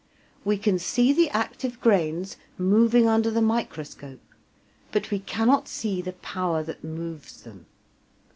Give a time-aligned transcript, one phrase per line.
[0.43, 4.19] We can see the active grains moving under the microscope,
[4.91, 7.67] but we cannot see the power that moves them.